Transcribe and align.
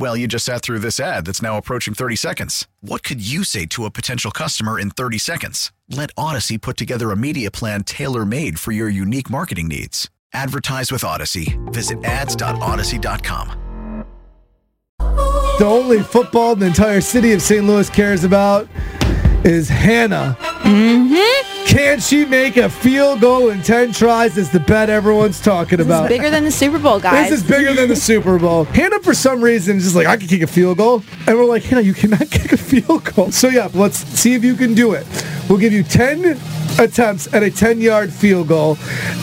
Well, 0.00 0.16
you 0.16 0.26
just 0.26 0.46
sat 0.46 0.62
through 0.62 0.78
this 0.78 0.98
ad 0.98 1.26
that's 1.26 1.42
now 1.42 1.58
approaching 1.58 1.92
30 1.92 2.16
seconds. 2.16 2.66
What 2.80 3.02
could 3.02 3.20
you 3.20 3.44
say 3.44 3.66
to 3.66 3.84
a 3.84 3.90
potential 3.90 4.30
customer 4.30 4.80
in 4.80 4.88
30 4.88 5.18
seconds? 5.18 5.72
Let 5.90 6.08
Odyssey 6.16 6.56
put 6.56 6.78
together 6.78 7.10
a 7.10 7.18
media 7.18 7.50
plan 7.50 7.84
tailor 7.84 8.24
made 8.24 8.58
for 8.58 8.72
your 8.72 8.88
unique 8.88 9.28
marketing 9.28 9.68
needs. 9.68 10.08
Advertise 10.32 10.90
with 10.90 11.04
Odyssey. 11.04 11.58
Visit 11.66 12.02
ads.odyssey.com. 12.02 14.06
The 15.58 15.66
only 15.66 16.02
football 16.02 16.56
the 16.56 16.64
entire 16.64 17.02
city 17.02 17.32
of 17.32 17.42
St. 17.42 17.66
Louis 17.66 17.90
cares 17.90 18.24
about 18.24 18.68
is 19.44 19.68
Hannah. 19.68 20.34
Mm-hmm. 20.62 21.49
Can 21.66 22.00
she 22.00 22.24
make 22.24 22.56
a 22.56 22.68
field 22.68 23.20
goal 23.20 23.50
in 23.50 23.62
10 23.62 23.92
tries? 23.92 24.36
Is 24.36 24.50
the 24.50 24.60
bet 24.60 24.90
everyone's 24.90 25.40
talking 25.40 25.80
about. 25.80 26.02
This 26.08 26.12
is 26.12 26.18
bigger 26.18 26.30
than 26.30 26.44
the 26.44 26.50
Super 26.50 26.78
Bowl, 26.78 26.98
guys. 26.98 27.30
This 27.30 27.42
is 27.42 27.48
bigger 27.48 27.72
than 27.72 27.88
the 27.88 27.96
Super 27.96 28.38
Bowl. 28.38 28.64
Hannah, 28.64 29.00
for 29.00 29.14
some 29.14 29.42
reason, 29.42 29.76
is 29.76 29.84
just 29.84 29.96
like, 29.96 30.06
I 30.06 30.16
can 30.16 30.26
kick 30.26 30.42
a 30.42 30.46
field 30.46 30.78
goal. 30.78 31.02
And 31.26 31.36
we're 31.36 31.44
like, 31.44 31.62
Hannah, 31.62 31.82
you 31.82 31.94
cannot 31.94 32.20
kick 32.30 32.52
a 32.52 32.56
field 32.56 33.04
goal. 33.14 33.30
So, 33.30 33.48
yeah, 33.48 33.68
let's 33.74 33.98
see 33.98 34.34
if 34.34 34.44
you 34.44 34.54
can 34.56 34.74
do 34.74 34.92
it. 34.94 35.06
We'll 35.48 35.58
give 35.58 35.72
you 35.72 35.82
10 35.82 36.38
attempts 36.78 37.32
at 37.34 37.42
a 37.42 37.50
10 37.50 37.80
yard 37.80 38.12
field 38.12 38.48
goal. 38.48 38.76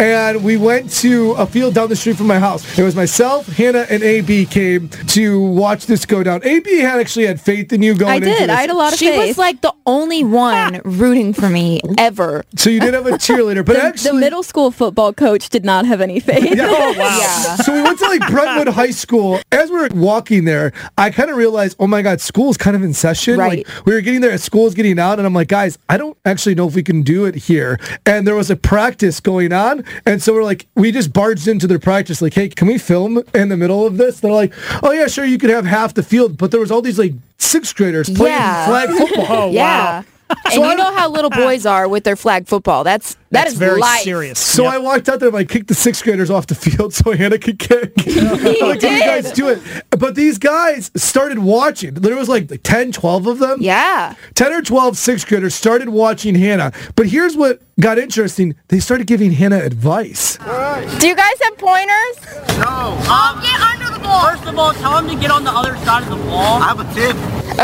And 0.00 0.42
we 0.44 0.56
went 0.56 0.90
to 1.00 1.32
a 1.32 1.46
field 1.46 1.74
down 1.74 1.88
the 1.88 1.96
street 1.96 2.16
from 2.16 2.26
my 2.26 2.38
house. 2.38 2.78
It 2.78 2.82
was 2.82 2.94
myself, 2.96 3.46
Hannah, 3.48 3.86
and 3.90 4.02
AB 4.02 4.46
came 4.46 4.88
to 5.08 5.40
watch 5.40 5.86
this 5.86 6.06
go 6.06 6.22
down. 6.22 6.40
AB 6.44 6.78
had 6.80 6.98
actually 7.00 7.26
had 7.26 7.40
faith 7.40 7.72
in 7.72 7.82
you 7.82 7.94
going 7.94 8.12
I 8.12 8.16
into 8.16 8.28
did. 8.28 8.40
this. 8.48 8.50
I 8.50 8.60
had 8.62 8.70
a 8.70 8.74
lot 8.74 8.92
of 8.92 8.98
She 8.98 9.08
faith. 9.08 9.28
was 9.28 9.38
like 9.38 9.60
the 9.60 9.74
only 9.86 10.24
one 10.24 10.80
rooting 10.84 11.32
for 11.32 11.48
me 11.48 11.80
ever. 11.98 12.44
So 12.56 12.70
you 12.70 12.80
did 12.80 12.94
have 12.94 13.06
a 13.06 13.10
cheerleader, 13.12 13.64
but 13.64 13.74
the, 13.74 13.82
actually. 13.82 14.10
the 14.12 14.18
middle 14.18 14.42
school 14.42 14.70
football 14.70 15.12
coach 15.12 15.48
did 15.48 15.64
not 15.64 15.86
have 15.86 16.00
any 16.00 16.20
faith. 16.20 16.54
Yeah. 16.56 16.66
Oh, 16.68 16.94
wow. 16.98 17.56
So 17.62 17.72
we 17.72 17.82
went 17.82 17.98
to 18.00 18.06
like 18.06 18.26
Brentwood 18.28 18.68
High 18.74 18.90
School. 18.90 19.38
As 19.52 19.70
we 19.70 19.76
were 19.76 19.88
walking 19.94 20.44
there, 20.44 20.72
I 20.98 21.10
kind 21.10 21.30
of 21.30 21.36
realized, 21.36 21.76
oh 21.78 21.86
my 21.86 22.02
God, 22.02 22.20
school's 22.20 22.56
kind 22.56 22.74
of 22.74 22.82
in 22.82 22.92
session. 22.92 23.38
Right. 23.38 23.66
Like 23.66 23.86
we 23.86 23.94
were 23.94 24.00
getting 24.00 24.20
there, 24.20 24.36
school's 24.38 24.74
getting 24.74 24.98
out, 24.98 25.18
and 25.18 25.26
I'm 25.26 25.34
like, 25.34 25.48
guys, 25.48 25.78
I 25.88 25.96
don't 25.96 26.16
actually 26.24 26.54
know 26.54 26.66
if 26.66 26.74
we 26.74 26.82
can 26.82 27.02
do 27.02 27.24
it 27.26 27.31
here. 27.34 27.78
And 28.06 28.26
there 28.26 28.34
was 28.34 28.50
a 28.50 28.56
practice 28.56 29.20
going 29.20 29.52
on, 29.52 29.84
and 30.06 30.22
so 30.22 30.32
we're 30.34 30.44
like, 30.44 30.66
we 30.74 30.92
just 30.92 31.12
barged 31.12 31.48
into 31.48 31.66
their 31.66 31.78
practice, 31.78 32.20
like, 32.22 32.34
hey, 32.34 32.48
can 32.48 32.68
we 32.68 32.78
film 32.78 33.22
in 33.34 33.48
the 33.48 33.56
middle 33.56 33.86
of 33.86 33.96
this? 33.96 34.20
They're 34.20 34.30
like, 34.32 34.52
oh 34.82 34.92
yeah, 34.92 35.06
sure, 35.06 35.24
you 35.24 35.38
could 35.38 35.50
have 35.50 35.64
half 35.66 35.94
the 35.94 36.02
field, 36.02 36.38
but 36.38 36.50
there 36.50 36.60
was 36.60 36.70
all 36.70 36.82
these 36.82 36.98
like 36.98 37.14
sixth 37.38 37.74
graders 37.76 38.08
playing 38.08 38.34
Yeah. 38.36 38.66
flag 38.66 38.88
football. 38.90 39.52
yeah. 39.52 40.02
And 40.44 40.54
So 40.54 40.64
you 40.64 40.70
I- 40.70 40.74
know 40.74 40.92
how 40.92 41.08
little 41.10 41.30
boys 41.30 41.66
are 41.66 41.88
with 41.88 42.04
their 42.04 42.16
flag 42.16 42.46
football. 42.46 42.84
That's 42.84 43.14
that 43.30 43.44
That's 43.44 43.52
is 43.54 43.58
very 43.58 43.80
life. 43.80 44.02
serious. 44.02 44.38
So 44.38 44.66
I 44.66 44.76
walked 44.76 45.08
out 45.08 45.18
there 45.20 45.28
and 45.28 45.34
like 45.34 45.48
kicked 45.48 45.68
the 45.68 45.74
sixth 45.74 46.04
graders 46.04 46.28
off 46.28 46.46
the 46.48 46.54
field 46.54 46.92
so 46.92 47.12
Hannah 47.12 47.38
could 47.38 47.58
kick. 47.58 47.98
he 48.00 48.20
like, 48.20 48.80
can 48.80 48.92
you 48.98 49.00
guys 49.04 49.32
do 49.32 49.48
it? 49.48 49.60
But 49.90 50.14
these 50.14 50.36
guys 50.38 50.90
started 50.96 51.38
watching. 51.38 51.94
There 51.94 52.14
was 52.14 52.28
like 52.28 52.50
10, 52.62 52.92
12 52.92 53.26
of 53.26 53.38
them. 53.38 53.58
Yeah. 53.62 54.14
10 54.34 54.52
or 54.52 54.60
12 54.60 54.98
sixth 54.98 55.26
graders 55.26 55.54
started 55.54 55.88
watching 55.88 56.34
Hannah. 56.34 56.72
But 56.94 57.06
here's 57.06 57.34
what 57.36 57.62
got 57.80 57.98
interesting. 57.98 58.54
They 58.68 58.80
started 58.80 59.06
giving 59.06 59.32
Hannah 59.32 59.60
advice. 59.64 60.36
Do 60.36 61.06
you 61.08 61.16
guys 61.16 61.34
have 61.42 61.56
pointers? 61.56 62.58
No. 62.58 62.98
Um, 63.10 63.40
get 63.42 63.58
under 63.60 63.98
the 63.98 64.00
ball. 64.02 64.30
First 64.30 64.46
of 64.46 64.58
all, 64.58 64.72
tell 64.74 64.98
him 64.98 65.08
to 65.08 65.20
get 65.20 65.30
on 65.30 65.44
the 65.44 65.50
other 65.50 65.76
side 65.78 66.02
of 66.02 66.10
the 66.10 66.26
wall. 66.30 66.62
I 66.62 66.68
have 66.68 66.80
a 66.80 66.94
tip. 66.94 67.16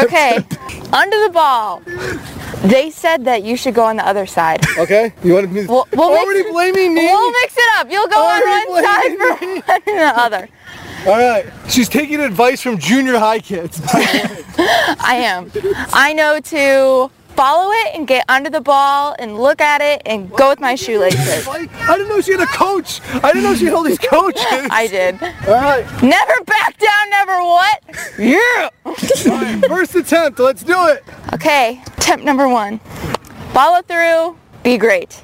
Okay. 0.04 0.36
Under 0.92 1.22
the 1.24 1.30
ball. 1.32 1.82
They 2.62 2.90
said 2.90 3.24
that 3.26 3.44
you 3.44 3.56
should 3.56 3.74
go 3.74 3.84
on 3.84 3.96
the 3.96 4.06
other 4.06 4.26
side. 4.26 4.66
Okay? 4.78 5.12
You 5.22 5.34
want 5.34 5.52
me 5.52 5.66
We'll, 5.66 5.86
we'll 5.92 6.10
already 6.10 6.40
mix, 6.40 6.50
blaming 6.50 6.94
me? 6.94 7.04
We'll 7.04 7.30
mix 7.30 7.54
it 7.56 7.78
up. 7.78 7.90
You'll 7.90 8.08
go 8.08 8.20
on 8.20 8.68
one 8.68 8.84
side 8.84 9.16
blaming 9.16 9.62
for 9.62 9.72
one 9.72 9.82
and 9.86 9.98
the 9.98 10.20
other. 10.20 10.48
All 11.06 11.18
right. 11.18 11.46
She's 11.68 11.88
taking 11.88 12.20
advice 12.20 12.60
from 12.60 12.78
junior 12.78 13.18
high 13.18 13.38
kids. 13.38 13.80
I 13.94 15.20
am. 15.22 15.52
I 15.92 16.12
know 16.12 16.40
to 16.40 17.10
follow 17.38 17.70
it 17.70 17.94
and 17.94 18.08
get 18.08 18.24
under 18.28 18.50
the 18.50 18.60
ball 18.60 19.14
and 19.20 19.38
look 19.38 19.60
at 19.60 19.80
it 19.80 20.02
and 20.04 20.28
go 20.32 20.48
with 20.48 20.58
my 20.58 20.74
shoelaces. 20.74 21.46
I 21.46 21.96
didn't 21.96 22.08
know 22.08 22.20
she 22.20 22.32
had 22.32 22.40
a 22.40 22.46
coach. 22.46 23.00
I 23.14 23.32
didn't 23.32 23.44
know 23.44 23.54
she 23.54 23.66
had 23.66 23.74
all 23.74 23.84
these 23.84 23.96
coaches. 24.00 24.42
I 24.42 24.88
did. 24.88 25.22
All 25.22 25.54
right. 25.54 25.84
Never 26.02 26.44
back 26.44 26.76
down, 26.78 27.10
never 27.10 27.36
what? 27.44 27.80
Yeah. 28.18 28.70
First 29.68 29.94
attempt. 29.94 30.40
Let's 30.40 30.64
do 30.64 30.88
it. 30.88 31.04
Okay, 31.32 31.80
tip 32.00 32.20
number 32.22 32.48
one. 32.48 32.80
Follow 33.52 33.82
through, 33.82 34.36
be 34.64 34.76
great. 34.76 35.22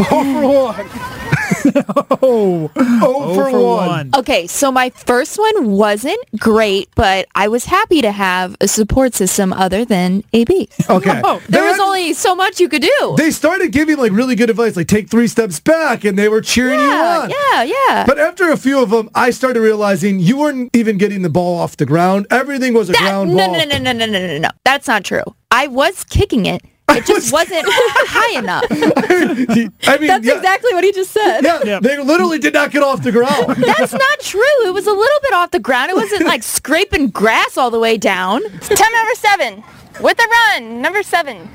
Oh, 0.00 0.74
oh 0.76 1.62
for 1.62 1.72
one. 1.74 1.84
oh, 2.22 2.70
oh 2.76 3.34
for, 3.34 3.50
for 3.50 3.60
one. 3.62 3.88
one. 3.88 4.10
Okay, 4.16 4.46
so 4.46 4.72
my 4.72 4.90
first 4.90 5.38
one 5.38 5.70
wasn't 5.70 6.18
great, 6.38 6.88
but 6.94 7.26
I 7.34 7.48
was 7.48 7.64
happy 7.64 8.00
to 8.02 8.10
have 8.12 8.56
a 8.60 8.68
support 8.68 9.14
system 9.14 9.52
other 9.52 9.84
than 9.84 10.24
AB. 10.32 10.68
Okay. 10.90 11.20
Oh, 11.24 11.40
There 11.48 11.64
was 11.64 11.78
only 11.80 12.12
so 12.12 12.34
much 12.34 12.60
you 12.60 12.68
could 12.68 12.82
do. 12.82 13.14
They 13.16 13.30
started 13.30 13.72
giving 13.72 13.96
like 13.98 14.12
really 14.12 14.34
good 14.34 14.50
advice, 14.50 14.76
like 14.76 14.88
take 14.88 15.08
three 15.08 15.26
steps 15.28 15.58
back, 15.60 16.04
and 16.04 16.18
they 16.18 16.28
were 16.28 16.40
cheering 16.40 16.78
you 16.80 16.86
Yeah, 16.86 17.20
on. 17.22 17.30
yeah, 17.30 17.62
yeah. 17.62 18.04
But 18.06 18.18
after 18.18 18.50
a 18.50 18.56
few 18.56 18.82
of 18.82 18.90
them, 18.90 19.08
I 19.14 19.30
started 19.30 19.60
realizing 19.60 20.18
you 20.20 20.38
weren't 20.38 20.74
even 20.76 20.98
getting 20.98 21.22
the 21.22 21.30
ball 21.30 21.58
off 21.58 21.76
the 21.76 21.86
ground. 21.86 22.26
Everything 22.30 22.74
was 22.74 22.88
a 22.90 22.92
That- 22.92 23.00
ground 23.02 23.30
no, 23.30 23.46
ball. 23.46 23.56
no, 23.56 23.64
no, 23.64 23.78
no, 23.78 23.92
no, 23.92 24.06
no, 24.06 24.26
no, 24.26 24.38
no. 24.38 24.48
That's 24.64 24.86
not 24.88 25.04
true. 25.04 25.22
I 25.50 25.66
was 25.68 26.04
kicking 26.04 26.46
it. 26.46 26.62
It 26.96 27.06
just 27.06 27.32
wasn't 27.32 27.64
high 27.68 28.38
enough. 28.38 28.64
I 28.70 29.98
mean, 29.98 30.08
That's 30.08 30.24
yeah, 30.26 30.36
exactly 30.36 30.72
what 30.74 30.84
he 30.84 30.92
just 30.92 31.10
said. 31.12 31.40
yeah, 31.42 31.60
Yep. 31.64 31.82
they 31.82 31.98
literally 31.98 32.38
did 32.38 32.54
not 32.54 32.70
get 32.70 32.82
off 32.82 33.02
the 33.02 33.12
ground. 33.12 33.56
That's 33.56 33.92
not 33.92 34.20
true. 34.20 34.42
It 34.66 34.74
was 34.74 34.86
a 34.86 34.92
little 34.92 35.18
bit 35.22 35.32
off 35.32 35.50
the 35.50 35.60
ground. 35.60 35.90
It 35.90 35.96
wasn't 35.96 36.26
like 36.26 36.42
scraping 36.42 37.08
grass 37.08 37.56
all 37.56 37.70
the 37.70 37.78
way 37.78 37.96
down. 37.98 38.42
Tip 38.60 38.78
number 38.80 39.14
seven. 39.14 39.64
With 40.00 40.18
a 40.18 40.26
run. 40.28 40.80
Number 40.82 41.02
seven. 41.02 41.48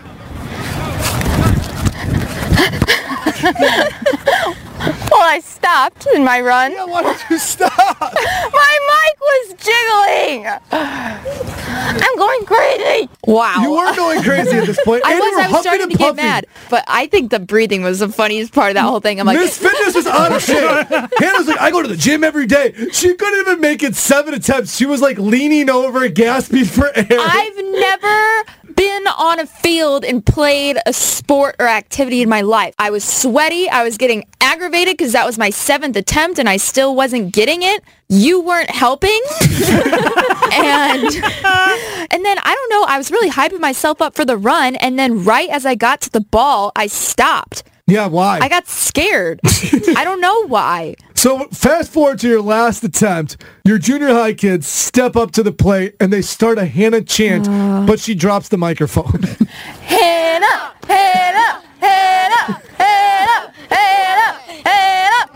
well, 5.12 5.26
I 5.30 5.40
stopped 5.44 6.08
in 6.16 6.24
my 6.24 6.42
run. 6.42 6.72
Yeah, 6.72 6.86
why 6.86 7.04
don't 7.04 7.24
you 7.30 7.38
stop? 7.38 7.72
My 7.80 8.80
mic 8.90 9.20
was 9.20 9.54
jiggling. 9.60 10.48
I'm 10.72 12.18
going 12.18 12.46
crazy. 12.46 13.10
Wow. 13.28 13.62
You 13.62 13.72
were 13.72 13.94
going 13.94 14.24
crazy 14.24 14.56
at 14.58 14.66
this 14.66 14.80
point. 14.84 15.02
I 15.06 15.12
and 15.12 15.20
you 15.20 15.26
was, 15.26 15.36
were 15.36 15.42
I 15.42 15.52
was 15.52 15.62
starting 15.62 15.90
to 15.90 15.98
get 15.98 16.16
mad. 16.16 16.48
But 16.70 16.86
I 16.88 17.08
think 17.08 17.30
the 17.30 17.40
breathing 17.40 17.84
was 17.84 18.00
the 18.00 18.08
funniest 18.08 18.54
part 18.54 18.70
of 18.70 18.76
that 18.76 18.84
whole 18.84 19.02
thing. 19.02 19.20
I'm 19.20 19.28
like, 19.28 19.38
Miss 19.38 19.58
Fitness 19.62 19.96
was 19.96 20.08
out 20.08 20.32
of 20.32 20.42
shape. 20.42 20.88
Hannah's 21.20 21.48
like, 21.48 21.60
I 21.60 21.70
go 21.70 21.82
to 21.82 21.88
the 21.90 21.98
gym 21.98 22.24
every 22.24 22.48
day. 22.48 22.74
She 22.94 23.14
couldn't 23.16 23.40
even 23.42 23.60
make 23.60 23.84
it 23.84 23.96
seven 23.96 24.34
attempts. 24.34 24.78
She 24.78 24.86
was 24.86 25.02
like 25.02 25.18
leaning 25.18 25.70
over, 25.70 26.08
gasping 26.08 26.66
for 26.66 26.90
air. 26.96 27.06
I've 27.12 27.58
never 27.58 28.44
been 28.76 29.08
on 29.08 29.40
a 29.40 29.46
field 29.46 30.04
and 30.04 30.26
played 30.26 30.78
a 30.86 30.94
sport 30.94 31.56
or 31.60 31.68
activity 31.68 32.22
in 32.22 32.30
my 32.30 32.42
life. 32.42 32.74
I 32.78 32.90
was 32.90 33.04
sweaty. 33.04 33.70
I 33.70 33.84
was 33.84 33.98
getting 33.98 34.26
aggravated 34.42 34.98
because 34.98 35.14
that 35.14 35.26
was 35.26 35.38
my 35.38 35.50
seventh 35.50 35.96
attempt 35.96 36.40
and 36.40 36.48
I 36.50 36.58
still 36.58 36.96
wasn't 36.96 37.34
getting 37.34 37.64
it. 37.64 37.84
You 38.10 38.42
weren't 38.42 38.70
helping. 38.70 39.10
and 39.42 41.04
and 41.04 42.26
then 42.26 42.38
I 42.44 42.56
don't 42.56 42.70
know, 42.70 42.84
I 42.88 42.98
was 42.98 43.12
really 43.12 43.30
hyping 43.30 43.60
myself 43.60 44.02
up 44.02 44.16
for 44.16 44.26
the 44.26 44.38
run 44.38 44.76
and 44.78 44.98
then 44.98 45.24
right 45.24 45.50
as 45.50 45.66
I 45.66 45.76
got 45.76 46.02
to 46.02 46.10
the 46.10 46.22
ball, 46.22 46.72
I 46.76 46.88
stopped. 46.88 47.64
yeah, 47.88 48.08
why? 48.08 48.40
I 48.42 48.50
got 48.50 48.68
scared. 48.68 49.40
I 49.44 50.04
don't 50.04 50.22
know 50.22 50.48
why. 50.48 50.96
So 51.18 51.46
fast 51.48 51.92
forward 51.92 52.20
to 52.20 52.28
your 52.30 52.44
last 52.44 52.84
attempt. 52.84 53.38
Your 53.66 53.80
junior 53.80 54.10
high 54.10 54.36
kids 54.36 54.68
step 54.68 55.16
up 55.16 55.32
to 55.32 55.42
the 55.42 55.52
plate 55.52 55.96
and 56.00 56.14
they 56.14 56.22
start 56.22 56.60
a 56.60 56.66
Hannah 56.66 57.02
chant, 57.02 57.50
uh. 57.50 57.88
but 57.88 58.00
she 58.00 58.14
drops 58.14 58.50
the 58.50 58.58
microphone. 58.58 59.24
Hannah, 59.82 60.74
Hannah, 60.86 61.64
Hannah, 61.80 62.62
Hannah, 62.78 63.52
Hannah, 63.68 64.40
Hannah. 64.64 65.30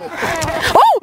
Oh! 0.77 0.99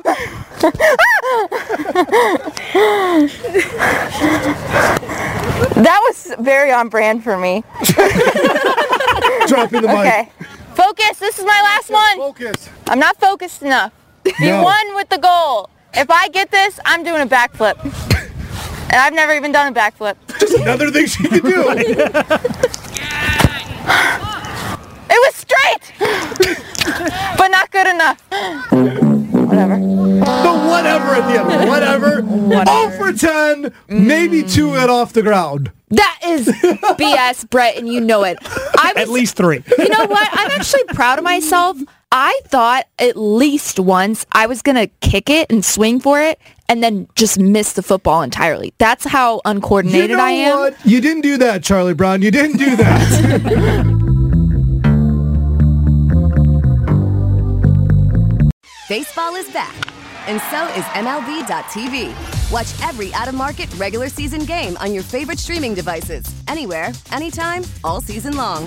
that 5.74 6.00
was 6.06 6.34
very 6.38 6.70
on 6.70 6.88
brand 6.88 7.24
for 7.24 7.36
me. 7.36 7.64
Dropping 9.48 9.82
the 9.82 9.88
mic. 9.88 9.98
Okay. 9.98 10.30
Focus. 10.76 11.18
This 11.18 11.40
is 11.40 11.44
my 11.44 11.60
last 11.62 11.90
one. 11.90 12.16
Focus. 12.18 12.68
I'm 12.86 13.00
not 13.00 13.16
focused 13.16 13.62
enough. 13.62 13.92
You 14.40 14.50
No. 14.50 14.62
won 14.62 14.94
with 14.94 15.08
the 15.08 15.18
goal. 15.18 15.70
If 15.94 16.10
I 16.10 16.28
get 16.28 16.50
this, 16.50 16.78
I'm 16.84 17.02
doing 17.02 17.22
a 17.22 17.26
backflip. 17.26 17.76
And 18.90 18.96
I've 18.96 19.12
never 19.12 19.34
even 19.34 19.52
done 19.52 19.70
a 19.70 19.76
backflip. 19.78 20.16
Just 20.40 20.54
another 20.54 20.90
thing 20.90 21.04
she 21.06 21.28
can 21.28 21.40
do. 21.40 21.62
It 25.10 25.20
was 25.26 25.34
straight, 25.34 25.92
but 27.38 27.48
not 27.48 27.70
good 27.70 27.86
enough. 27.86 28.20
Whatever. 28.70 29.76
the 29.76 30.66
whatever 30.68 31.14
at 31.14 31.32
the 31.32 31.40
end. 31.54 31.68
Whatever. 31.68 32.22
Oh 32.66 32.90
for 32.98 33.12
10. 33.12 33.72
Maybe 33.88 34.42
two 34.42 34.68
mm. 34.68 34.74
got 34.74 34.90
off 34.90 35.12
the 35.14 35.22
ground. 35.22 35.72
That 35.88 36.18
is 36.24 36.46
BS, 36.48 37.48
Brett, 37.48 37.76
and 37.78 37.88
you 37.88 38.00
know 38.00 38.22
it. 38.24 38.38
I 38.42 38.92
was, 38.94 39.02
At 39.02 39.08
least 39.08 39.36
three. 39.36 39.62
you 39.78 39.88
know 39.88 40.04
what? 40.06 40.28
I'm 40.32 40.50
actually 40.50 40.84
proud 40.92 41.18
of 41.18 41.24
myself. 41.24 41.78
I 42.10 42.40
thought 42.46 42.86
at 42.98 43.16
least 43.16 43.78
once 43.78 44.24
I 44.32 44.46
was 44.46 44.62
going 44.62 44.76
to 44.76 44.86
kick 45.00 45.28
it 45.28 45.50
and 45.50 45.62
swing 45.64 46.00
for 46.00 46.20
it 46.20 46.40
and 46.68 46.82
then 46.82 47.06
just 47.16 47.38
miss 47.38 47.74
the 47.74 47.82
football 47.82 48.22
entirely. 48.22 48.72
That's 48.78 49.04
how 49.04 49.42
uncoordinated 49.44 50.10
you 50.10 50.16
know 50.16 50.22
I 50.24 50.30
am. 50.30 50.58
what? 50.58 50.86
You 50.86 51.00
didn't 51.02 51.22
do 51.22 51.36
that, 51.38 51.62
Charlie 51.62 51.94
Brown. 51.94 52.22
You 52.22 52.30
didn't 52.30 52.56
do 52.56 52.76
that. 52.76 53.94
Baseball 58.88 59.34
is 59.36 59.50
back, 59.50 59.74
and 60.26 60.40
so 60.50 60.64
is 60.68 60.84
MLB.tv. 60.96 62.50
Watch 62.50 62.88
every 62.88 63.12
out-of-market 63.12 63.72
regular 63.74 64.08
season 64.08 64.46
game 64.46 64.78
on 64.78 64.94
your 64.94 65.02
favorite 65.02 65.38
streaming 65.38 65.74
devices, 65.74 66.24
anywhere, 66.48 66.92
anytime, 67.12 67.64
all 67.84 68.00
season 68.00 68.34
long. 68.36 68.66